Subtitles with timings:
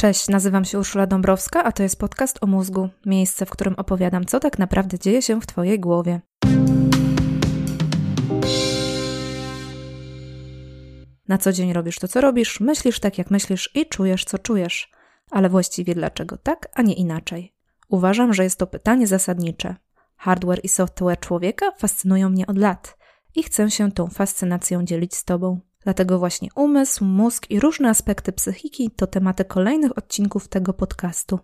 [0.00, 2.88] Cześć, nazywam się Urszula Dąbrowska, a to jest podcast o mózgu.
[3.06, 6.20] Miejsce, w którym opowiadam, co tak naprawdę dzieje się w Twojej głowie.
[11.28, 14.92] Na co dzień robisz to, co robisz, myślisz tak, jak myślisz i czujesz, co czujesz.
[15.30, 17.54] Ale właściwie dlaczego tak, a nie inaczej?
[17.88, 19.76] Uważam, że jest to pytanie zasadnicze.
[20.16, 22.98] Hardware i software człowieka fascynują mnie od lat
[23.34, 25.60] i chcę się tą fascynacją dzielić z Tobą.
[25.88, 31.38] Dlatego właśnie umysł, mózg i różne aspekty psychiki to tematy kolejnych odcinków tego podcastu.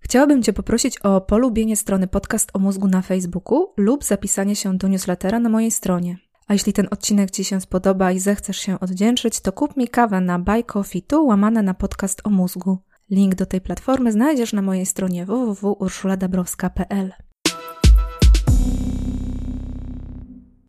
[0.00, 4.88] Chciałabym Cię poprosić o polubienie strony Podcast o mózgu na Facebooku lub zapisanie się do
[4.88, 6.18] newslettera na mojej stronie.
[6.46, 10.20] A jeśli ten odcinek Ci się spodoba i zechcesz się odwdzięczyć, to kup mi kawę
[10.20, 12.78] na Buy Coffee tu łamane na podcast o mózgu.
[13.10, 17.12] Link do tej platformy znajdziesz na mojej stronie www.urszuladabrowska.pl.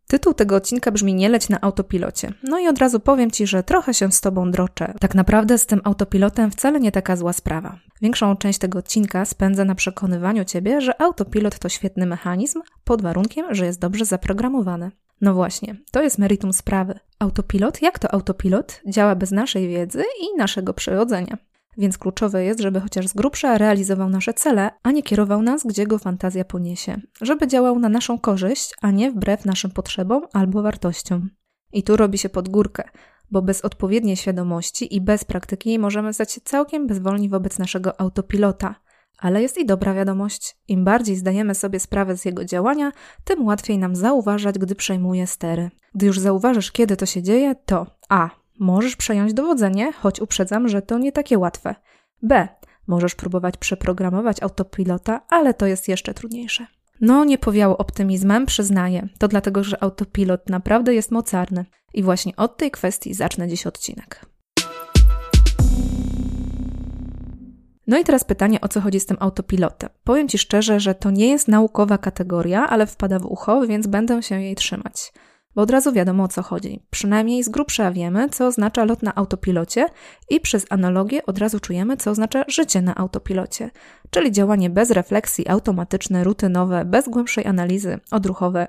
[0.08, 2.34] Tytuł tego odcinka brzmi Nie leć na autopilocie.
[2.44, 4.94] No i od razu powiem Ci, że trochę się z Tobą droczę.
[5.00, 7.80] Tak naprawdę z tym autopilotem wcale nie taka zła sprawa.
[8.02, 13.56] Większą część tego odcinka spędzę na przekonywaniu Ciebie, że autopilot to świetny mechanizm, pod warunkiem,
[13.56, 14.92] że jest dobrze zaprogramowany.
[15.22, 17.00] No właśnie, to jest meritum sprawy.
[17.20, 21.38] Autopilot, jak to autopilot, działa bez naszej wiedzy i naszego przyrodzenia.
[21.78, 25.88] Więc kluczowe jest, żeby chociaż z grubsza realizował nasze cele, a nie kierował nas, gdzie
[25.88, 27.02] go fantazja poniesie.
[27.22, 31.30] Żeby działał na naszą korzyść, a nie wbrew naszym potrzebom albo wartościom.
[31.74, 32.84] I tu robi się pod górkę,
[33.32, 38.76] bo bez odpowiedniej świadomości i bez praktyki możemy stać się całkiem bezwolni wobec naszego autopilota.
[39.20, 40.58] Ale jest i dobra wiadomość.
[40.68, 42.92] Im bardziej zdajemy sobie sprawę z jego działania,
[43.24, 45.70] tym łatwiej nam zauważać, gdy przejmuje stery.
[45.96, 50.82] Gdy już zauważysz, kiedy to się dzieje, to A Możesz przejąć dowodzenie, choć uprzedzam, że
[50.82, 51.76] to nie takie łatwe.
[52.22, 52.48] B.
[52.88, 56.68] Możesz próbować przeprogramować autopilota, ale to jest jeszcze trudniejsze.
[57.02, 59.08] No, nie powiało optymizmem, przyznaję.
[59.20, 61.66] To dlatego, że autopilot naprawdę jest mocarny.
[61.94, 64.26] I właśnie od tej kwestii zacznę dziś odcinek.
[67.88, 69.90] No i teraz pytanie, o co chodzi z tym autopilotem.
[70.04, 74.24] Powiem Ci szczerze, że to nie jest naukowa kategoria, ale wpada w ucho, więc będę
[74.24, 75.14] się jej trzymać
[75.56, 76.84] bo od razu wiadomo o co chodzi.
[76.90, 79.86] Przynajmniej z grubsza wiemy, co oznacza lot na autopilocie
[80.30, 83.72] i przez analogię od razu czujemy, co oznacza życie na autopilocie,
[84.10, 88.68] czyli działanie bez refleksji, automatyczne, rutynowe, bez głębszej analizy, odruchowe.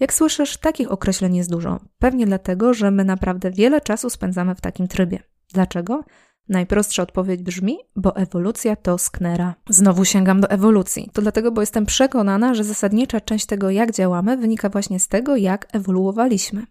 [0.00, 1.80] Jak słyszysz, takich określeń jest dużo.
[1.98, 5.22] Pewnie dlatego, że my naprawdę wiele czasu spędzamy w takim trybie.
[5.52, 6.04] Dlaczego?
[6.48, 9.54] Najprostsza odpowiedź brzmi, bo ewolucja to sknera.
[9.68, 11.10] Znowu sięgam do ewolucji.
[11.12, 15.36] To dlatego, bo jestem przekonana, że zasadnicza część tego, jak działamy, wynika właśnie z tego,
[15.36, 16.66] jak ewoluowaliśmy.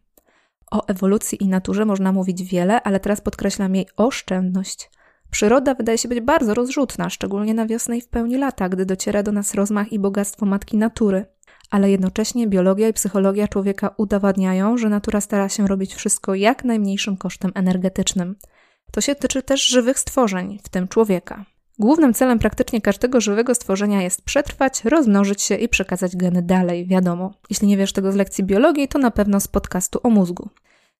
[0.71, 4.91] O ewolucji i naturze można mówić wiele, ale teraz podkreślam jej oszczędność.
[5.31, 9.23] Przyroda wydaje się być bardzo rozrzutna, szczególnie na wiosnę i w pełni lata, gdy dociera
[9.23, 11.25] do nas rozmach i bogactwo matki natury.
[11.69, 17.17] Ale jednocześnie biologia i psychologia człowieka udowadniają, że natura stara się robić wszystko jak najmniejszym
[17.17, 18.35] kosztem energetycznym–
[18.93, 21.45] to się tyczy też żywych stworzeń, w tym człowieka.
[21.79, 27.33] Głównym celem praktycznie każdego żywego stworzenia jest przetrwać, rozmnożyć się i przekazać geny dalej, wiadomo.
[27.49, 30.49] Jeśli nie wiesz tego z lekcji biologii, to na pewno z podcastu o mózgu.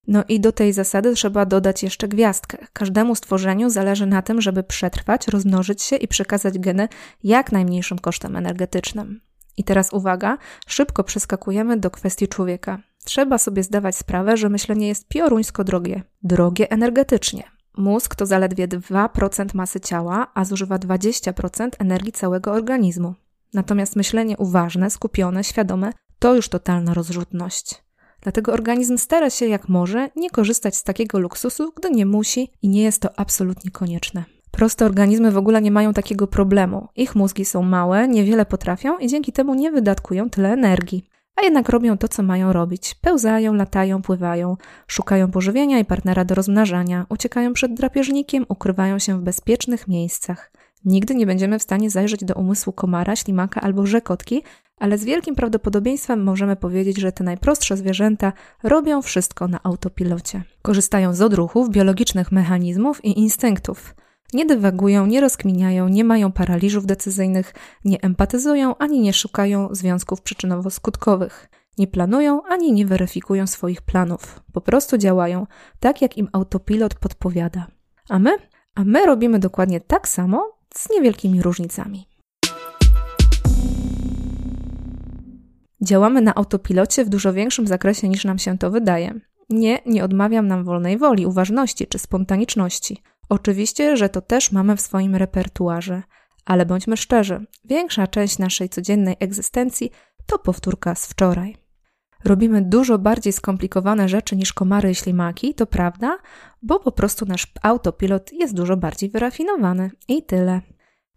[0.06, 2.58] No i do tej zasady trzeba dodać jeszcze gwiazdkę.
[2.72, 6.88] Każdemu stworzeniu zależy na tym, żeby przetrwać, rozmnożyć się i przekazać geny
[7.24, 9.20] jak najmniejszym kosztem energetycznym.
[9.56, 12.78] I teraz uwaga, szybko przeskakujemy do kwestii człowieka.
[13.04, 16.02] Trzeba sobie zdawać sprawę, że myślenie jest pioruńsko drogie.
[16.22, 17.53] Drogie energetycznie.
[17.76, 23.14] Mózg to zaledwie 2% masy ciała, a zużywa 20% energii całego organizmu.
[23.54, 27.84] Natomiast myślenie uważne, skupione, świadome to już totalna rozrzutność.
[28.20, 32.68] Dlatego organizm stara się jak może nie korzystać z takiego luksusu, gdy nie musi i
[32.68, 34.24] nie jest to absolutnie konieczne.
[34.50, 36.88] Proste organizmy w ogóle nie mają takiego problemu.
[36.96, 41.04] Ich mózgi są małe, niewiele potrafią i dzięki temu nie wydatkują tyle energii
[41.36, 42.94] a jednak robią to, co mają robić.
[42.94, 44.56] Pełzają, latają, pływają,
[44.86, 50.52] szukają pożywienia i partnera do rozmnażania, uciekają przed drapieżnikiem, ukrywają się w bezpiecznych miejscach.
[50.84, 54.42] Nigdy nie będziemy w stanie zajrzeć do umysłu komara, ślimaka albo rzekotki,
[54.78, 60.42] ale z wielkim prawdopodobieństwem możemy powiedzieć, że te najprostsze zwierzęta robią wszystko na autopilocie.
[60.62, 63.94] Korzystają z odruchów, biologicznych mechanizmów i instynktów.
[64.34, 67.54] Nie dywagują, nie rozkminiają, nie mają paraliżów decyzyjnych,
[67.84, 71.48] nie empatyzują ani nie szukają związków przyczynowo-skutkowych.
[71.78, 74.42] Nie planują ani nie weryfikują swoich planów.
[74.52, 75.46] Po prostu działają
[75.80, 77.66] tak, jak im autopilot podpowiada.
[78.08, 78.30] A my?
[78.74, 82.08] A my robimy dokładnie tak samo z niewielkimi różnicami.
[85.80, 89.20] Działamy na autopilocie w dużo większym zakresie niż nam się to wydaje.
[89.50, 93.02] Nie, nie odmawiam nam wolnej woli, uważności czy spontaniczności.
[93.28, 96.02] Oczywiście, że to też mamy w swoim repertuarze,
[96.44, 99.90] ale bądźmy szczerzy, większa część naszej codziennej egzystencji
[100.26, 101.56] to powtórka z wczoraj.
[102.24, 106.18] Robimy dużo bardziej skomplikowane rzeczy niż komary i ślimaki, to prawda,
[106.62, 109.90] bo po prostu nasz autopilot jest dużo bardziej wyrafinowany.
[110.08, 110.60] I tyle.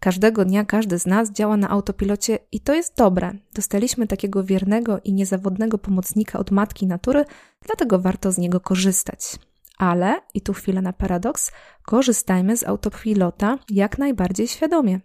[0.00, 3.32] Każdego dnia każdy z nas działa na autopilocie i to jest dobre.
[3.54, 7.24] Dostaliśmy takiego wiernego i niezawodnego pomocnika od matki natury,
[7.66, 9.38] dlatego warto z niego korzystać.
[9.78, 11.52] Ale, i tu chwilę na paradoks,
[11.82, 15.00] korzystajmy z autopilota jak najbardziej świadomie.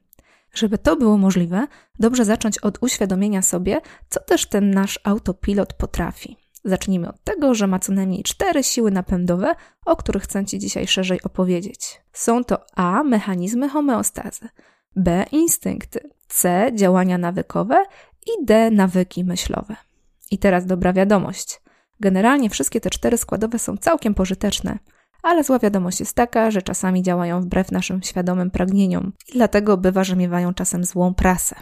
[0.53, 1.67] Żeby to było możliwe,
[1.99, 6.37] dobrze zacząć od uświadomienia sobie, co też ten nasz autopilot potrafi.
[6.65, 9.55] Zacznijmy od tego, że ma co najmniej cztery siły napędowe,
[9.85, 12.01] o których chcę Ci dzisiaj szerzej opowiedzieć.
[12.13, 13.03] Są to A.
[13.03, 14.49] Mechanizmy homeostazy,
[14.95, 15.25] B.
[15.31, 16.71] Instynkty, C.
[16.75, 17.85] Działania nawykowe
[18.25, 18.71] i D.
[18.71, 19.75] Nawyki myślowe.
[20.31, 21.62] I teraz dobra wiadomość.
[22.03, 24.79] Generalnie wszystkie te cztery składowe są całkiem pożyteczne,
[25.21, 30.03] ale zła wiadomość jest taka, że czasami działają wbrew naszym świadomym pragnieniom i dlatego bywa,
[30.03, 31.55] że miewają czasem złą prasę.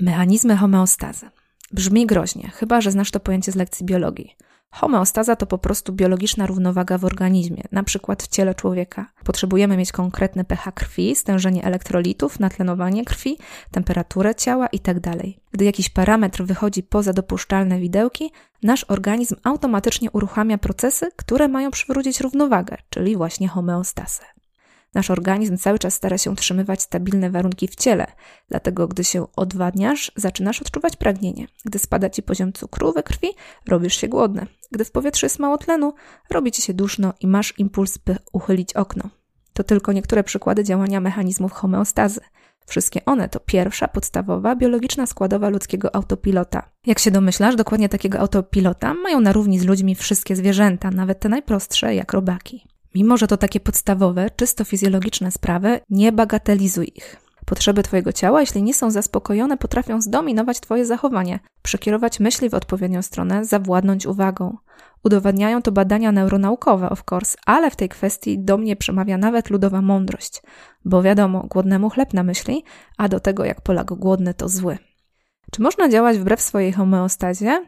[0.00, 1.26] Mechanizmy homeostazy.
[1.72, 4.36] Brzmi groźnie, chyba że znasz to pojęcie z lekcji biologii.
[4.70, 9.06] Homeostaza to po prostu biologiczna równowaga w organizmie, na przykład w ciele człowieka.
[9.24, 13.38] Potrzebujemy mieć konkretny pH krwi, stężenie elektrolitów, natlenowanie krwi,
[13.70, 15.00] temperaturę ciała itd.
[15.00, 15.20] Tak
[15.52, 18.32] Gdy jakiś parametr wychodzi poza dopuszczalne widełki,
[18.62, 24.39] nasz organizm automatycznie uruchamia procesy, które mają przywrócić równowagę, czyli właśnie homeostazę.
[24.94, 28.06] Nasz organizm cały czas stara się utrzymywać stabilne warunki w ciele,
[28.48, 31.46] dlatego gdy się odwadniasz, zaczynasz odczuwać pragnienie.
[31.64, 33.28] Gdy spada ci poziom cukru we krwi,
[33.68, 34.46] robisz się głodny.
[34.72, 35.92] Gdy w powietrzu jest mało tlenu,
[36.30, 39.10] robi ci się duszno i masz impuls, by uchylić okno.
[39.52, 42.20] To tylko niektóre przykłady działania mechanizmów homeostazy.
[42.66, 46.70] Wszystkie one to pierwsza, podstawowa, biologiczna składowa ludzkiego autopilota.
[46.86, 51.28] Jak się domyślasz, dokładnie takiego autopilota mają na równi z ludźmi wszystkie zwierzęta, nawet te
[51.28, 52.66] najprostsze, jak robaki.
[52.94, 57.16] Mimo, że to takie podstawowe, czysto fizjologiczne sprawy, nie bagatelizuj ich.
[57.46, 63.02] Potrzeby Twojego ciała, jeśli nie są zaspokojone, potrafią zdominować Twoje zachowanie, przekierować myśli w odpowiednią
[63.02, 64.56] stronę, zawładnąć uwagą.
[65.04, 69.82] Udowadniają to badania neuronaukowe, of course, ale w tej kwestii do mnie przemawia nawet ludowa
[69.82, 70.42] mądrość,
[70.84, 72.64] bo wiadomo, głodnemu chleb na myśli,
[72.98, 74.78] a do tego jak Polak głodny to zły.
[75.50, 77.66] Czy można działać wbrew swojej homeostazie?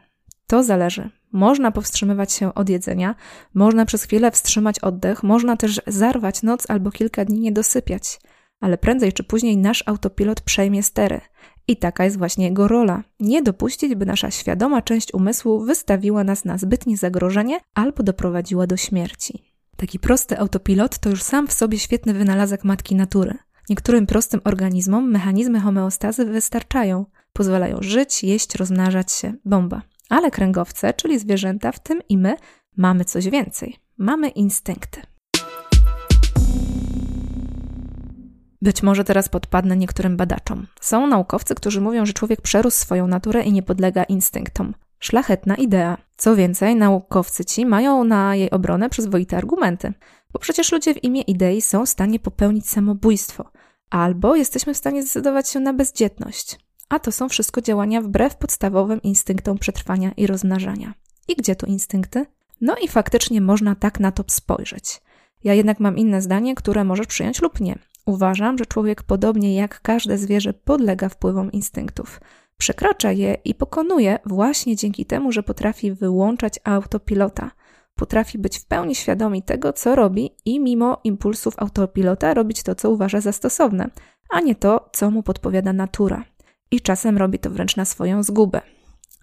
[0.52, 1.10] To zależy.
[1.32, 3.14] Można powstrzymywać się od jedzenia,
[3.54, 8.20] można przez chwilę wstrzymać oddech, można też zarwać noc albo kilka dni nie dosypiać,
[8.60, 11.20] ale prędzej czy później nasz autopilot przejmie stery.
[11.68, 13.02] I taka jest właśnie jego rola.
[13.20, 18.76] Nie dopuścić, by nasza świadoma część umysłu wystawiła nas na zbytnie zagrożenie albo doprowadziła do
[18.76, 19.54] śmierci.
[19.76, 23.34] Taki prosty autopilot to już sam w sobie świetny wynalazek matki natury.
[23.68, 27.06] Niektórym prostym organizmom mechanizmy homeostazy wystarczają.
[27.32, 29.34] Pozwalają żyć, jeść, rozmnażać się.
[29.44, 29.91] Bomba.
[30.08, 32.36] Ale kręgowce, czyli zwierzęta, w tym i my,
[32.76, 33.76] mamy coś więcej.
[33.98, 35.02] Mamy instynkty.
[38.62, 40.66] Być może teraz podpadnę niektórym badaczom.
[40.80, 44.74] Są naukowcy, którzy mówią, że człowiek przerósł swoją naturę i nie podlega instynktom.
[44.98, 45.96] Szlachetna idea.
[46.16, 49.92] Co więcej, naukowcy ci mają na jej obronę przyzwoite argumenty.
[50.32, 53.50] Bo przecież ludzie w imię idei są w stanie popełnić samobójstwo.
[53.90, 56.58] Albo jesteśmy w stanie zdecydować się na bezdzietność
[56.92, 60.94] a to są wszystko działania wbrew podstawowym instynktom przetrwania i rozmnażania.
[61.28, 62.26] I gdzie tu instynkty?
[62.60, 65.02] No i faktycznie można tak na to spojrzeć.
[65.44, 67.78] Ja jednak mam inne zdanie, które możesz przyjąć lub nie.
[68.06, 72.20] Uważam, że człowiek podobnie jak każde zwierzę podlega wpływom instynktów.
[72.58, 77.50] Przekracza je i pokonuje właśnie dzięki temu, że potrafi wyłączać autopilota.
[77.94, 82.90] Potrafi być w pełni świadomi tego, co robi i mimo impulsów autopilota robić to, co
[82.90, 83.90] uważa za stosowne,
[84.30, 86.24] a nie to, co mu podpowiada natura
[86.72, 88.60] i czasem robi to wręcz na swoją zgubę.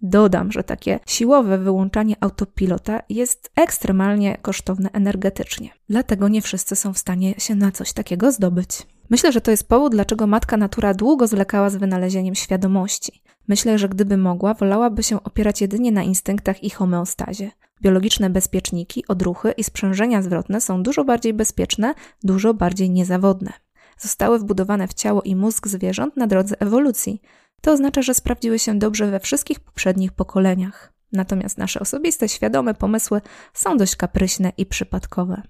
[0.01, 5.69] Dodam, że takie siłowe wyłączanie autopilota jest ekstremalnie kosztowne energetycznie.
[5.89, 8.69] Dlatego nie wszyscy są w stanie się na coś takiego zdobyć.
[9.09, 13.21] Myślę, że to jest powód, dlaczego matka natura długo zwlekała z wynalezieniem świadomości.
[13.47, 17.51] Myślę, że gdyby mogła, wolałaby się opierać jedynie na instynktach i homeostazie.
[17.81, 23.53] Biologiczne bezpieczniki, odruchy i sprzężenia zwrotne są dużo bardziej bezpieczne, dużo bardziej niezawodne
[23.99, 27.21] zostały wbudowane w ciało i mózg zwierząt na drodze ewolucji.
[27.61, 30.93] To oznacza, że sprawdziły się dobrze we wszystkich poprzednich pokoleniach.
[31.11, 33.21] Natomiast nasze osobiste, świadome pomysły
[33.53, 35.41] są dość kapryśne i przypadkowe.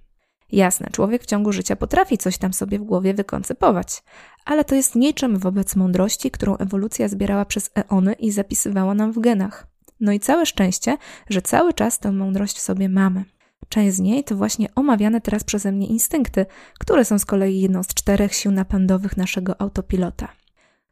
[0.51, 4.03] Jasne, człowiek w ciągu życia potrafi coś tam sobie w głowie wykoncypować,
[4.45, 9.19] ale to jest niczym wobec mądrości, którą ewolucja zbierała przez eony i zapisywała nam w
[9.19, 9.67] genach.
[9.99, 10.97] No i całe szczęście,
[11.29, 13.25] że cały czas tę mądrość w sobie mamy.
[13.69, 16.45] Część z niej to właśnie omawiane teraz przeze mnie instynkty,
[16.79, 20.27] które są z kolei jedną z czterech sił napędowych naszego autopilota.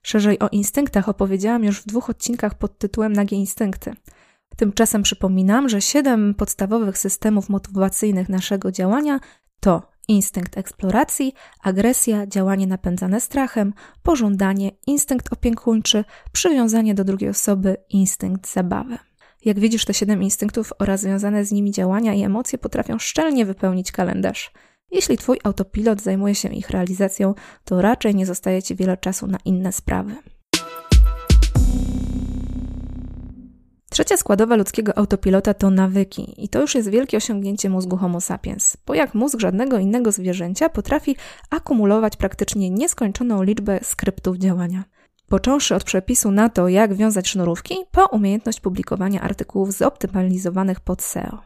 [0.02, 3.94] Szerzej o instynktach opowiedziałam już w dwóch odcinkach pod tytułem Nagie instynkty.
[4.58, 9.20] Tymczasem przypominam, że siedem podstawowych systemów motywacyjnych naszego działania
[9.60, 11.34] to instynkt eksploracji,
[11.64, 18.98] agresja, działanie napędzane strachem, pożądanie, instynkt opiekuńczy, przywiązanie do drugiej osoby, instynkt zabawy.
[19.48, 23.92] Jak widzisz, te siedem instynktów oraz związane z nimi działania i emocje potrafią szczelnie wypełnić
[23.92, 24.52] kalendarz.
[24.92, 29.38] Jeśli twój autopilot zajmuje się ich realizacją, to raczej nie zostaje ci wiele czasu na
[29.46, 30.16] inne sprawy.
[33.90, 38.78] Trzecia składowa ludzkiego autopilota to nawyki, i to już jest wielkie osiągnięcie mózgu Homo sapiens,
[38.86, 41.16] bo jak mózg żadnego innego zwierzęcia potrafi
[41.50, 44.84] akumulować praktycznie nieskończoną liczbę skryptów działania.
[45.30, 51.40] Począwszy od przepisu na to, jak wiązać sznurówki, po umiejętność publikowania artykułów zoptymalizowanych pod SEO.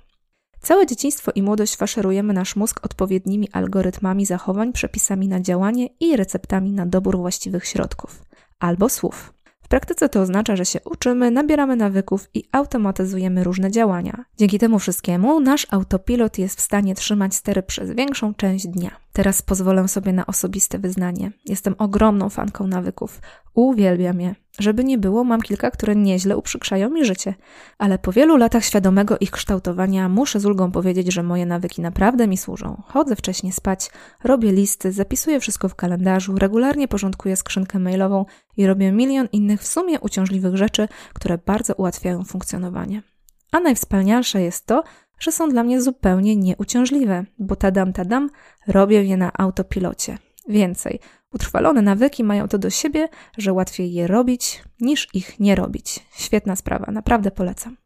[0.59, 6.71] Całe dzieciństwo i młodość faszerujemy nasz mózg odpowiednimi algorytmami zachowań, przepisami na działanie i receptami
[6.71, 8.21] na dobór właściwych środków
[8.59, 9.33] albo słów
[9.71, 14.25] praktyce to oznacza, że się uczymy, nabieramy nawyków i automatyzujemy różne działania.
[14.37, 18.91] Dzięki temu wszystkiemu nasz autopilot jest w stanie trzymać stery przez większą część dnia.
[19.13, 21.31] Teraz pozwolę sobie na osobiste wyznanie.
[21.45, 23.21] Jestem ogromną fanką nawyków.
[23.53, 24.35] Uwielbiam je.
[24.59, 27.33] Żeby nie było, mam kilka, które nieźle uprzykrzają mi życie.
[27.77, 32.27] Ale po wielu latach świadomego ich kształtowania muszę z ulgą powiedzieć, że moje nawyki naprawdę
[32.27, 32.81] mi służą.
[32.85, 33.91] Chodzę wcześniej spać,
[34.23, 38.25] robię listy, zapisuję wszystko w kalendarzu, regularnie porządkuję skrzynkę mailową
[38.57, 43.03] i robię milion innych w sumie uciążliwych rzeczy, które bardzo ułatwiają funkcjonowanie.
[43.51, 44.83] A najwspanialsze jest to,
[45.19, 48.29] że są dla mnie zupełnie nieuciążliwe, bo tadam tadam,
[48.67, 50.17] robię je na autopilocie.
[50.47, 50.99] Więcej,
[51.33, 55.99] utrwalone nawyki mają to do siebie, że łatwiej je robić niż ich nie robić.
[56.13, 57.77] Świetna sprawa, naprawdę polecam.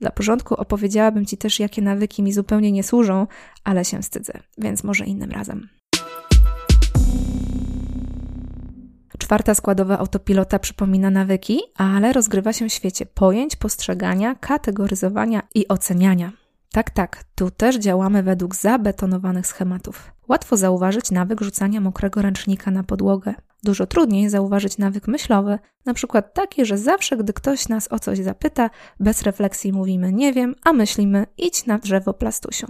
[0.00, 3.26] Dla porządku opowiedziałabym Ci też, jakie nawyki mi zupełnie nie służą,
[3.64, 5.68] ale się wstydzę, więc może innym razem.
[9.18, 16.32] Czwarta składowa autopilota przypomina nawyki, ale rozgrywa się w świecie pojęć, postrzegania, kategoryzowania i oceniania.
[16.78, 20.12] Tak, tak, tu też działamy według zabetonowanych schematów.
[20.28, 23.34] Łatwo zauważyć nawyk rzucania mokrego ręcznika na podłogę.
[23.62, 28.18] Dużo trudniej zauważyć nawyk myślowy, na przykład taki, że zawsze, gdy ktoś nas o coś
[28.18, 28.70] zapyta,
[29.00, 32.66] bez refleksji mówimy nie wiem, a myślimy idź na drzewo plastusiu.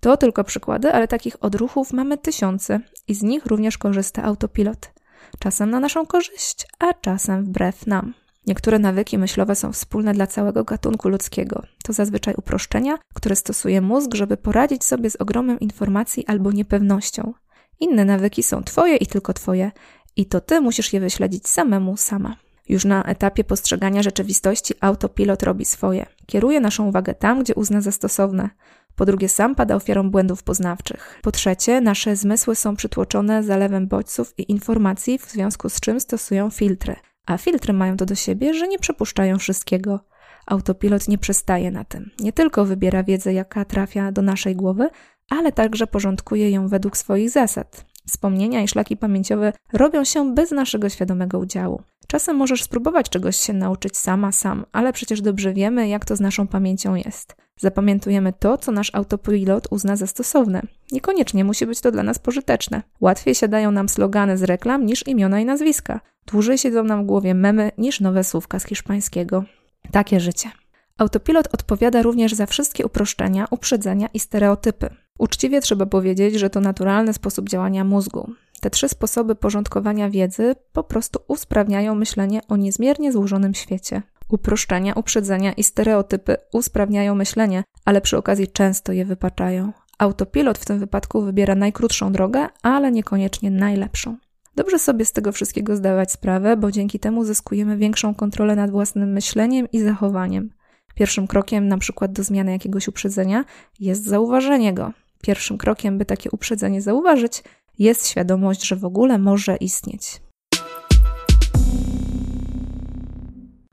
[0.00, 4.90] To tylko przykłady, ale takich odruchów mamy tysiące i z nich również korzysta autopilot.
[5.38, 8.14] Czasem na naszą korzyść, a czasem wbrew nam.
[8.46, 11.62] Niektóre nawyki myślowe są wspólne dla całego gatunku ludzkiego.
[11.84, 17.32] To zazwyczaj uproszczenia, które stosuje mózg, żeby poradzić sobie z ogromem informacji albo niepewnością.
[17.80, 19.70] Inne nawyki są Twoje i tylko Twoje,
[20.16, 22.36] i to Ty musisz je wyśledzić samemu, sama.
[22.68, 26.06] Już na etapie postrzegania rzeczywistości autopilot robi swoje.
[26.26, 28.50] Kieruje naszą uwagę tam, gdzie uzna za stosowne.
[28.96, 31.18] Po drugie, sam pada ofiarą błędów poznawczych.
[31.22, 36.50] Po trzecie, nasze zmysły są przytłoczone zalewem bodźców i informacji, w związku z czym stosują
[36.50, 36.96] filtry.
[37.26, 40.00] A filtry mają to do siebie, że nie przepuszczają wszystkiego.
[40.46, 42.10] Autopilot nie przestaje na tym.
[42.20, 44.88] Nie tylko wybiera wiedzę, jaka trafia do naszej głowy,
[45.30, 47.84] ale także porządkuje ją według swoich zasad.
[48.06, 51.82] Wspomnienia i szlaki pamięciowe robią się bez naszego świadomego udziału.
[52.06, 56.20] Czasem możesz spróbować czegoś się nauczyć sama, sam, ale przecież dobrze wiemy, jak to z
[56.20, 57.36] naszą pamięcią jest.
[57.56, 60.62] Zapamiętujemy to, co nasz autopilot uzna za stosowne.
[60.92, 62.82] Niekoniecznie musi być to dla nas pożyteczne.
[63.00, 66.00] Łatwiej siadają nam slogany z reklam niż imiona i nazwiska.
[66.26, 69.44] Dłużej siedzą nam w głowie memy niż nowe słówka z hiszpańskiego.
[69.90, 70.50] Takie życie.
[70.98, 74.88] Autopilot odpowiada również za wszystkie uproszczenia, uprzedzenia i stereotypy.
[75.18, 78.30] Uczciwie trzeba powiedzieć, że to naturalny sposób działania mózgu.
[78.60, 84.02] Te trzy sposoby porządkowania wiedzy po prostu usprawniają myślenie o niezmiernie złożonym świecie.
[84.28, 89.72] Uproszczenia, uprzedzenia i stereotypy usprawniają myślenie, ale przy okazji często je wypaczają.
[89.98, 94.16] Autopilot w tym wypadku wybiera najkrótszą drogę, ale niekoniecznie najlepszą.
[94.56, 99.12] Dobrze sobie z tego wszystkiego zdawać sprawę, bo dzięki temu zyskujemy większą kontrolę nad własnym
[99.12, 100.50] myśleniem i zachowaniem.
[100.94, 103.44] Pierwszym krokiem, na przykład do zmiany jakiegoś uprzedzenia,
[103.80, 104.92] jest zauważenie go.
[105.22, 107.42] Pierwszym krokiem, by takie uprzedzenie zauważyć,
[107.78, 110.20] jest świadomość, że w ogóle może istnieć.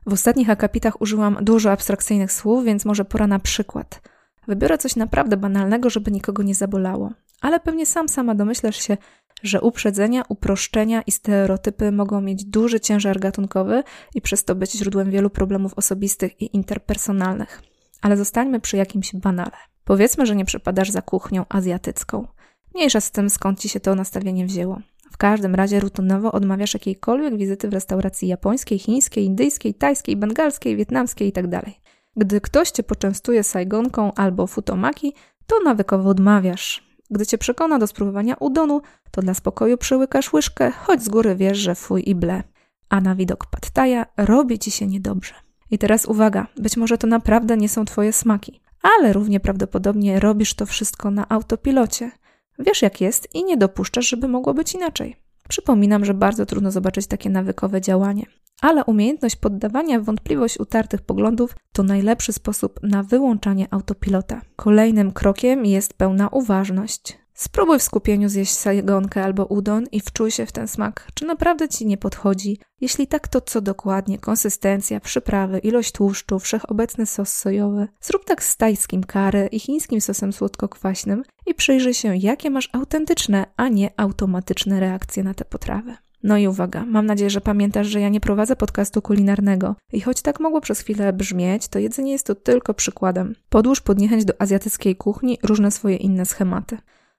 [0.05, 4.01] W ostatnich akapitach użyłam dużo abstrakcyjnych słów, więc może pora na przykład.
[4.47, 7.11] Wybiorę coś naprawdę banalnego, żeby nikogo nie zabolało.
[7.41, 8.97] Ale pewnie sam sama domyślasz się,
[9.43, 13.83] że uprzedzenia, uproszczenia i stereotypy mogą mieć duży ciężar gatunkowy
[14.15, 17.61] i przez to być źródłem wielu problemów osobistych i interpersonalnych.
[18.01, 19.51] Ale zostańmy przy jakimś banale.
[19.83, 22.27] Powiedzmy, że nie przepadasz za kuchnią azjatycką.
[22.75, 24.81] Mniejsza z tym, skąd ci się to nastawienie wzięło.
[25.11, 31.27] W każdym razie rutynowo odmawiasz jakiejkolwiek wizyty w restauracji japońskiej, chińskiej, indyjskiej, tajskiej, bengalskiej, wietnamskiej
[31.27, 31.61] itd.
[31.61, 31.73] Tak
[32.15, 35.13] Gdy ktoś cię poczęstuje sajgonką albo futomaki,
[35.47, 36.90] to nawykowo odmawiasz.
[37.11, 41.57] Gdy cię przekona do spróbowania udonu, to dla spokoju przełykasz łyżkę, choć z góry wiesz,
[41.57, 42.43] że fuj i ble.
[42.89, 45.33] A na widok pattaja robi ci się niedobrze.
[45.71, 50.53] I teraz uwaga, być może to naprawdę nie są twoje smaki, ale równie prawdopodobnie robisz
[50.53, 52.11] to wszystko na autopilocie.
[52.59, 55.15] Wiesz jak jest i nie dopuszczasz, żeby mogło być inaczej.
[55.49, 58.25] Przypominam, że bardzo trudno zobaczyć takie nawykowe działanie,
[58.61, 64.41] ale umiejętność poddawania wątpliwość utartych poglądów to najlepszy sposób na wyłączanie autopilota.
[64.55, 67.21] Kolejnym krokiem jest pełna uważność.
[67.33, 71.69] Spróbuj w skupieniu zjeść sagonkę albo udon i wczuj się w ten smak, czy naprawdę
[71.69, 72.59] ci nie podchodzi.
[72.81, 74.19] Jeśli tak, to co dokładnie?
[74.19, 77.87] Konsystencja, przyprawy, ilość tłuszczu, wszechobecny sos sojowy.
[78.01, 83.45] Zrób tak z tajskim kary i chińskim sosem słodko-kwaśnym i przyjrzyj się, jakie masz autentyczne,
[83.57, 85.95] a nie automatyczne reakcje na te potrawy.
[86.23, 89.75] No i uwaga, mam nadzieję, że pamiętasz, że ja nie prowadzę podcastu kulinarnego.
[89.93, 93.35] I choć tak mogło przez chwilę brzmieć, to jedzenie jest to tylko przykładem.
[93.49, 96.77] Podłóż pod niechęć do azjatyckiej kuchni różne swoje inne schematy.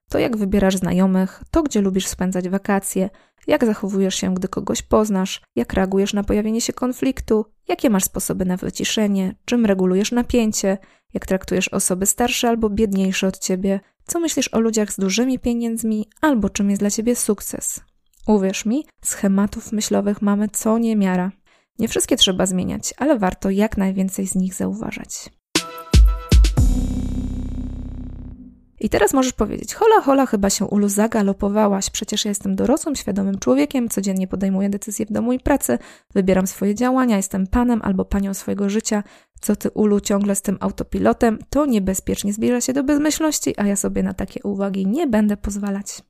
[0.09, 3.11] To jak wybierasz znajomych, to gdzie lubisz spędzać wakacje,
[3.47, 8.45] jak zachowujesz się, gdy kogoś poznasz, jak reagujesz na pojawienie się konfliktu, jakie masz sposoby
[8.45, 10.79] na wyciszenie, czym regulujesz napięcie,
[11.15, 16.09] jak traktujesz osoby starsze albo biedniejsze od ciebie, co myślisz o ludziach z dużymi pieniędzmi,
[16.21, 17.81] albo czym jest dla ciebie sukces.
[18.27, 21.33] Uwierz mi, schematów myślowych mamy co niemiara.
[21.79, 25.31] Nie wszystkie trzeba zmieniać, ale warto jak najwięcej z nich zauważać.
[28.81, 31.91] I teraz możesz powiedzieć: Hola, hola, chyba się Ulu zagalopowałaś.
[31.91, 35.79] Przecież ja jestem dorosłym, świadomym człowiekiem, codziennie podejmuję decyzje w domu i pracy,
[36.15, 39.03] wybieram swoje działania, jestem panem albo panią swojego życia.
[39.41, 41.39] Co ty, Ulu, ciągle z tym autopilotem?
[41.51, 46.03] To niebezpiecznie zbliża się do bezmyślności, a ja sobie na takie uwagi nie będę pozwalać.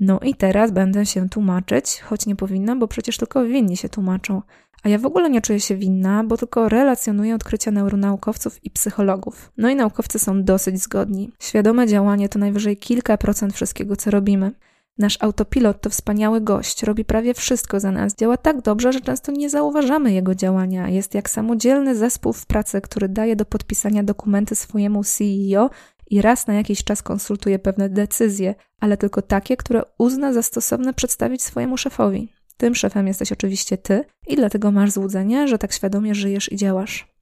[0.00, 4.42] No i teraz będę się tłumaczyć, choć nie powinnam, bo przecież tylko winni się tłumaczą.
[4.82, 9.52] A ja w ogóle nie czuję się winna, bo tylko relacjonuję odkrycia neuronaukowców i psychologów.
[9.56, 11.30] No i naukowcy są dosyć zgodni.
[11.40, 14.52] Świadome działanie to najwyżej kilka procent wszystkiego, co robimy.
[14.98, 19.32] Nasz autopilot to wspaniały gość, robi prawie wszystko za nas, działa tak dobrze, że często
[19.32, 20.88] nie zauważamy jego działania.
[20.88, 25.70] Jest jak samodzielny zespół w pracy, który daje do podpisania dokumenty swojemu CEO
[26.10, 30.94] i raz na jakiś czas konsultuje pewne decyzje, ale tylko takie, które uzna za stosowne
[30.94, 32.32] przedstawić swojemu szefowi.
[32.56, 37.16] Tym szefem jesteś oczywiście ty i dlatego masz złudzenie, że tak świadomie żyjesz i działasz.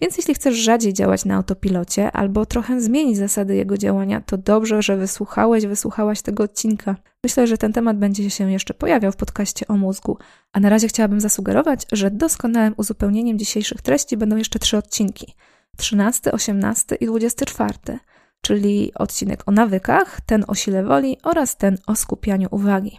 [0.00, 4.82] Więc jeśli chcesz rzadziej działać na autopilocie albo trochę zmienić zasady jego działania, to dobrze,
[4.82, 6.96] że wysłuchałeś, wysłuchałaś tego odcinka.
[7.24, 10.18] Myślę, że ten temat będzie się jeszcze pojawiał w podcaście o mózgu.
[10.52, 15.34] A na razie chciałabym zasugerować, że doskonałym uzupełnieniem dzisiejszych treści będą jeszcze trzy odcinki:
[15.76, 17.98] 13, 18 i 24
[18.46, 22.98] czyli odcinek o nawykach, ten o sile woli oraz ten o skupianiu uwagi.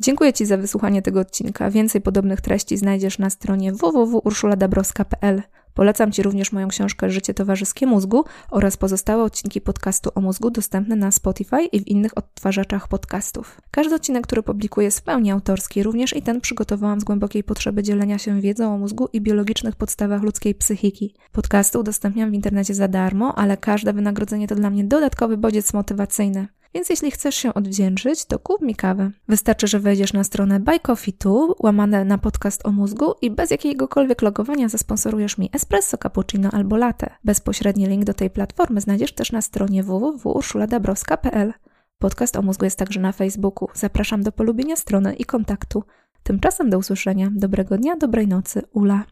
[0.00, 1.70] Dziękuję Ci za wysłuchanie tego odcinka.
[1.70, 5.42] Więcej podobnych treści znajdziesz na stronie www.urszuladabrowska.pl.
[5.76, 10.96] Polecam Ci również moją książkę Życie towarzyskie mózgu oraz pozostałe odcinki podcastu o mózgu dostępne
[10.96, 13.60] na Spotify i w innych odtwarzaczach podcastów.
[13.70, 17.82] Każdy odcinek, który publikuję jest w pełni autorski, również i ten przygotowałam z głębokiej potrzeby
[17.82, 21.14] dzielenia się wiedzą o mózgu i biologicznych podstawach ludzkiej psychiki.
[21.32, 26.48] Podcasty udostępniam w internecie za darmo, ale każde wynagrodzenie to dla mnie dodatkowy bodziec motywacyjny.
[26.76, 29.10] Więc jeśli chcesz się odwdzięczyć, to kup mi kawę.
[29.28, 33.50] Wystarczy, że wejdziesz na stronę Buy Coffee Tu, łamane na podcast o mózgu i bez
[33.50, 37.10] jakiegokolwiek logowania zasponsorujesz mi espresso, cappuccino albo latte.
[37.24, 41.52] Bezpośredni link do tej platformy znajdziesz też na stronie www.urszuladabrowska.pl.
[41.98, 43.68] Podcast o mózgu jest także na Facebooku.
[43.74, 45.82] Zapraszam do polubienia strony i kontaktu.
[46.22, 47.30] Tymczasem do usłyszenia.
[47.32, 48.62] Dobrego dnia, dobrej nocy.
[48.72, 49.04] Ula.